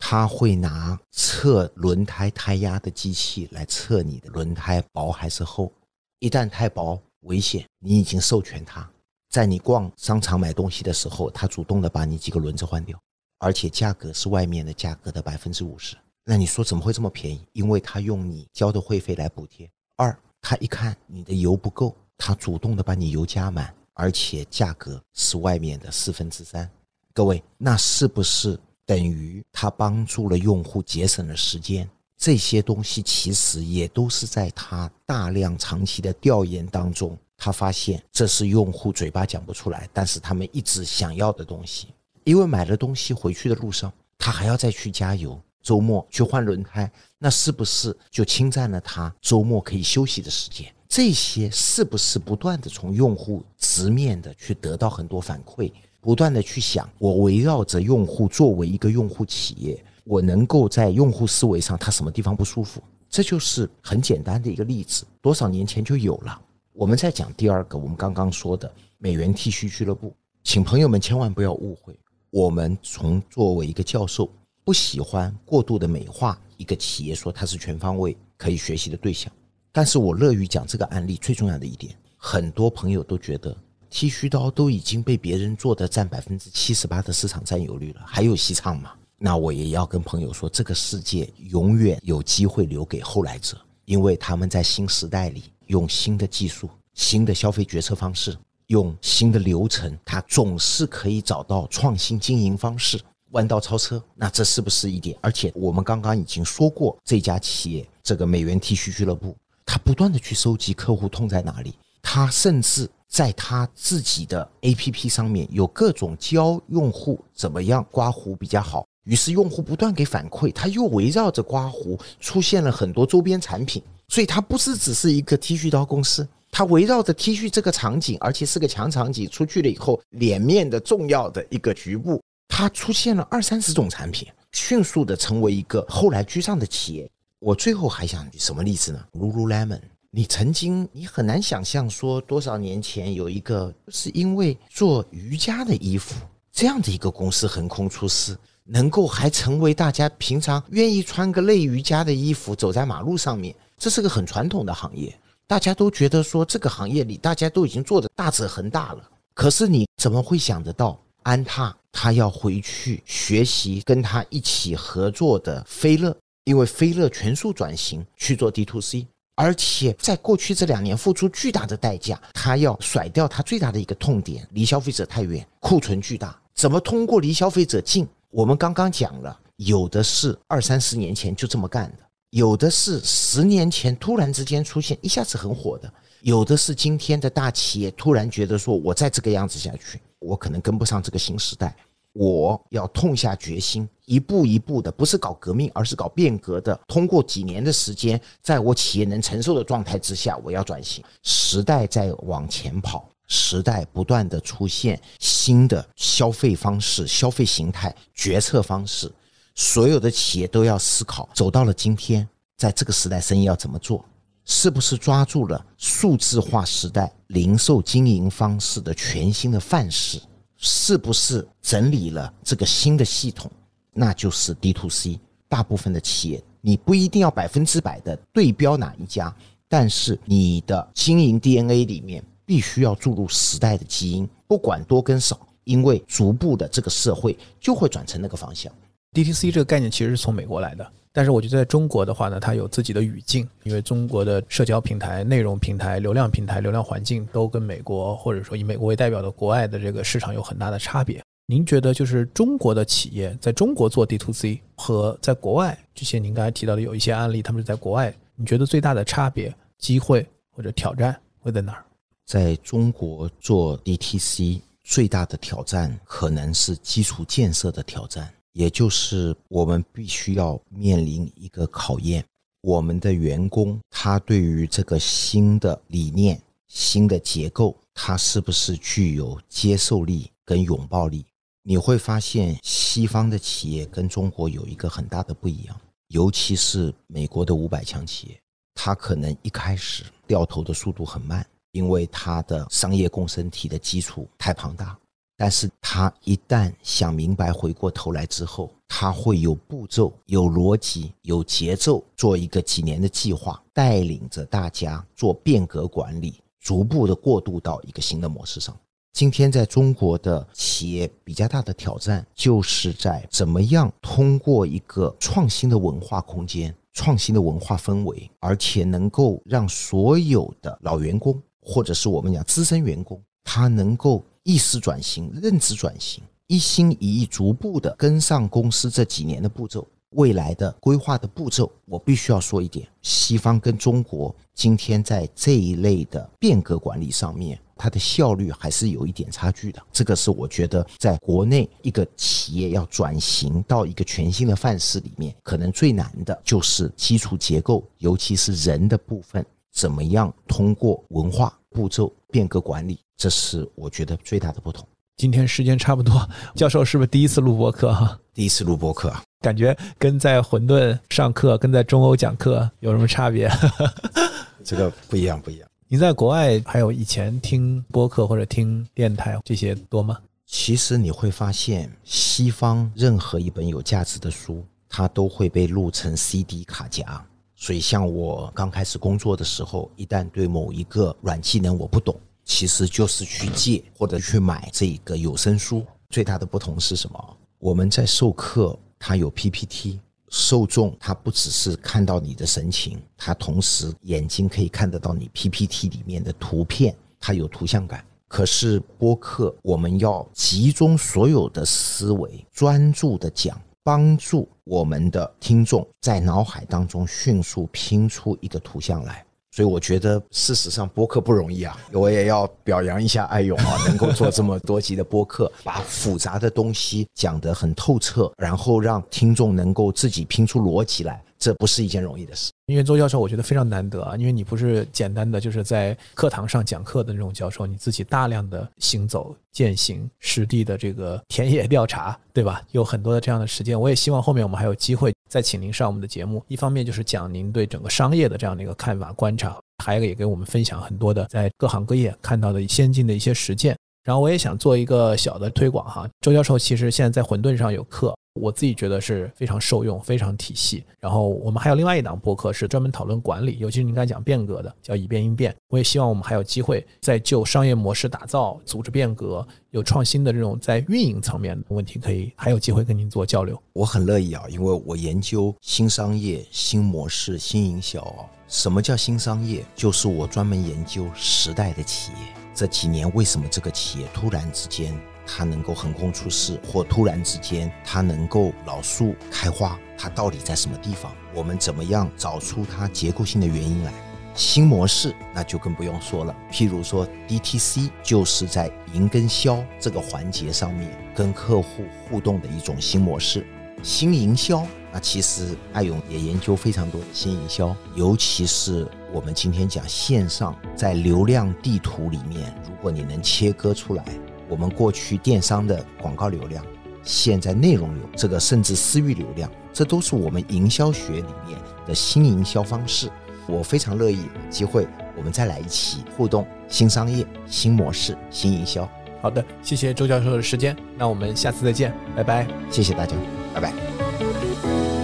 [0.00, 5.70] 他会拿测轮胎胎压的机器来测你的轮胎薄还是厚，
[6.18, 8.90] 一旦太薄危险，你已经授权他，
[9.28, 12.98] 在你逛商场买东西的时候，他主动的把你几个轮子换掉。
[13.38, 17.46] 而且价格是外面的价格的百分之五十，那你说怎么会这么便宜？
[17.52, 19.70] 因为他用你交的会费来补贴。
[19.96, 26.68] 二，他一看你的油不够，他主动的把你油加满，而且价格是外面的四分之三。
[27.14, 28.58] 各位，那是不是
[28.90, 31.88] 等于他帮助了用户节省了时间？
[32.16, 41.86] 这些东西其实也都是在他大量长期的调研当中，他发现这是用户嘴巴讲不出来，但是他们一直想要的东西。
[42.24, 50.66] 因为买了东西回去的路上，他还要再去加油，周末去换轮胎，那是不是就侵占了他周末可以休息的时间？
[50.88, 55.70] 这些是不是不断的从用户直面的去得到很多反馈，
[56.00, 62.82] 不断的去想，我围绕着用户作为一个用户企业，我能够在用户思维上他什么地方不舒服？
[63.08, 66.40] 这就是很简单的一个例子，多少年前就有了。
[66.72, 71.98] 我们再讲第二个，我们刚刚说的美元剃须俱乐部，请朋友们千万不要误会。
[72.30, 74.30] 我们从作为一个教授，
[74.64, 79.30] 不喜欢过度的美化一个企业，说它是全方位可以学习的对象。
[79.72, 81.16] 但是我乐于讲这个案例。
[81.16, 83.54] 最重要的一点，很多朋友都觉得
[83.90, 88.92] 剃须刀都已经被别人做的占百分之七十八的市场占有率了，还有戏唱吗？
[89.18, 98.34] 那我也要跟朋友说，这个世界永远有机会留给后来者，因为他们在新时代里用新的技术、新的消费决策方式。
[98.68, 103.00] 用新的流程，他总是可以找到创新经营方式，
[103.32, 104.00] 弯道超车。
[104.14, 105.18] 那这是不是一点？
[105.20, 109.36] 而且我们刚刚已经说过，这家企业这个美元剃须俱乐部，
[109.66, 118.86] 它不断的去收集客户痛在哪里，他甚至在他自己的 APP 上面有各种教用户怎么样刮胡比较好。
[119.04, 126.26] 于是用户不断给反馈，他又围绕着刮胡出现了很多周边产品，所以它不是只是一个剃须刀公司。
[126.52, 137.10] 它围绕着 T 恤这个场景，而且是个强场景，出去了以后，脸面的重要的一个局部，它出现了二三十种产品，迅速的成为一个后来居上的企业。
[137.38, 139.80] 我最后还想什么例子呢？Lululemon，
[140.12, 146.16] 你曾经你很难想象说多少年前有一个是因为做瑜伽的衣服
[146.50, 155.16] 这样的一个公司横空出世，能够还成为大家平常愿意穿个类瑜伽的衣服走在马路上面，这是个很传统的行业。
[155.46, 159.08] 大家都觉得说这个行业里，大家都已经做的大者恒大了。
[159.32, 166.16] 可是你怎么会想得到安踏他要回去学习跟他一起合作的飞乐？
[166.44, 169.06] 因为飞乐全速转型去做 D to C，
[169.40, 176.38] 而且在过去这两年付出巨大的代价，他要甩掉他最大的一个痛点，离消费者太远，库存巨大。
[176.54, 178.06] 怎么通过离消费者近？
[178.28, 182.04] 我们刚刚讲了，有的是二三十年前就这么干的。
[182.28, 185.88] 有的是十年前突然之间出现，一下子很火的；
[186.20, 191.74] 有的是今天的大企业突然觉得说，我再这个样子下去，我可能跟不上这个新时代，
[192.12, 196.78] 我要痛下决心，一步一步的，不是搞革命，而是搞变革的。
[196.88, 201.04] 通过几年的时间，在我企业能承受的状态之下，我要转型。
[201.22, 209.10] 时代在往前跑，时代不断的出现新的消费方式、消费形态、决策方式。
[209.54, 214.04] 所有的企业都要思考，走到了今天，在这个时代，生意要怎么做？
[214.46, 220.20] 是不是抓住了数字化时代零售经营方式的全新的范式？
[220.60, 223.50] 是不是整理了这个新的系统？
[223.92, 225.18] 那就是 D to C。
[225.48, 229.34] 大部分的企业，你不一定要百分之百的对标哪一家，
[229.66, 238.72] 但是你的经营 DNA 里面必须要注入时代的基因，不管多跟少，因为逐步的这个社会就会转成那个方向。
[239.12, 251.20] DTC 这个概念其实是从美国来的，但是我觉得在中国的话呢，它有自己的语境，因为中国的社交平台、内容平台、流量平台、流量环境都跟美国或者说以美国为代表的国外的这个市场有很大的差别。
[251.46, 261.84] 您觉得就是中国的企业在中国做 D2C 和在国外，这些您刚才提到的有一些案例，他们是在国外，你觉得最大的差别、机会或者挑战会在哪儿？
[262.24, 272.24] 在中国做 DTC 最大的挑战可能是基础建设的挑战，也就是我们必须要面临一个考验：
[272.62, 281.24] 我们的员工他对于这个新的理念、新的结构，他是不是具有接受力跟拥抱力？
[281.62, 288.40] 你会发现，西方的企业跟中国有一个很大的不一样，尤其是美国的五百强企业，
[288.74, 291.46] 它可能一开始掉头的速度很慢。
[291.72, 294.98] 因为它的商业共生体的基础太庞大，
[295.40, 308.76] 但是他一旦想明白，回过头来之后，他会有步骤、有逻辑、有节奏，做一个几年的计划，带领着大家做变革管理，逐步的过渡到一个新的模式上。
[309.14, 321.40] 今天在中国的企业比较大的挑战，就是在怎么样通过一个创新的文化空间、创新的文化氛围，而且能够让所有的老员工。
[321.62, 331.70] 或者是我们讲资深员工，他能够意识转型、认知转型，一心一意，逐步的跟上公司这几年的步骤、未来的规划的步骤。
[331.84, 339.82] 我必须要说一点，西方跟中国今天在这一类的变革管理上面，它的效率还是有一点差距的。
[339.92, 349.44] 这个是我觉得在国内一个企业要转型到一个全新的范式里面，可能最难的就是基础结构，尤其是人的部分。
[349.72, 352.98] 怎么样通过文化步骤变革管理？
[353.20, 354.82] 这是我觉得最大的不同。
[355.18, 357.92] 今天时间差不多， 教授是不是第一次录播课？
[357.92, 363.46] 哈，第一次录播课啊，感觉跟在混沌上课、跟在中欧讲课有什么差别？
[364.64, 365.68] 这个不一样，不一样。
[365.86, 370.16] 你在国外还有以前听播客或者听电台这些多吗？
[370.46, 377.22] 其实你会发现，西方任何一本有价值的书，它都会被录成 CD 卡夹。
[377.54, 382.18] 所以，像我刚开始工作的时候，一旦对某一个软技能我不懂，
[382.50, 385.86] 其实就是去借或者去买这个有声书。
[386.08, 387.36] 最大的不同是什么？
[387.60, 398.04] 我们在授课，它有 PPT，受众他不只是看到你的神情，他同时眼睛可以看得到你 PPT 里面的图片，它有图像感。
[398.26, 403.56] 可是播客，我们要集中所有的思维，专注的讲。
[403.82, 421.22] 帮助我们的听众在脑海当中迅速拼出一个图像来，所以我觉得事实上播客不容易啊， 我也要表扬一下艾勇啊， 能够做这么多集的播客， 把复杂的东西讲得很透彻，然后让听众能够自己拼出逻辑来。
[421.40, 432.60] 这不是一件容易的事，因为周教授我觉得非常难得啊，因为你不是简单的就是在课堂上讲课的那种教授，你自己大量的行走、践行、实地的这个田野调查，对吧？
[432.72, 443.76] 有很多的这样的实践，我也希望后面我们还有机会再请您上我们的节目，一方面就是讲您对整个商业的这样的一个看法、观察，还有一个也给我们分享很多的在各行各业看到的先进的一些实践。
[444.02, 448.12] 然后我也想做一个小的推广哈，周教授其实现在在混沌上有课。
[448.34, 450.84] 我自己觉得是非常受用、非常体系。
[450.98, 455.54] 然后我们还有另外一档播客是专门讨论管理，尤其是您刚才讲变革的，叫以变应变。
[455.68, 463.60] 我也希望我们还有机会在就商业模式打造、组织变革、有创新的这种在运营层面的问题，可以还有机会跟您做交流。
[463.72, 468.24] 我很乐意啊，因为我研究新商业、新模式、新营销啊。
[468.46, 469.64] 什么叫新商业？
[469.76, 472.18] 就是我专门研究时代的企业。
[472.52, 474.92] 这几年为什么这个企业突然之间？
[475.32, 481.12] 它能够横空出世，或突然之间它能够老树开花，它到底在什么地方？
[481.32, 483.92] 我们怎么样找出它结构性的原因来？
[484.34, 493.46] 新模式那就更不用说了，譬如说 DTC 就是在营跟销这个环节上面跟客户互动的一种新模式。
[493.82, 504.04] 新营销那其实艾勇也研究非常多的新营销，尤其是我们今天讲线上，在流量地图里面，如果你能切割出来。
[504.50, 506.62] 我们过去电商的广告流量，
[507.02, 513.08] 现在内容流，这个甚至私域流量，这都是我们营销学里面的新营销方式。
[513.46, 514.18] 我非常乐意
[514.50, 514.86] 机会，
[515.16, 518.88] 我们再来一起互动，新商业、新模式、新营销。
[519.22, 522.46] 好的，谢谢周教授的时间，那我们下次再见，拜拜。
[522.70, 523.16] 谢谢大家，
[523.54, 524.99] 拜拜。